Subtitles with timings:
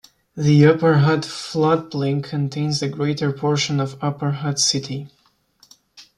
[0.35, 5.09] The Upper Hutt floodplain contains the greater portion of Upper Hutt city.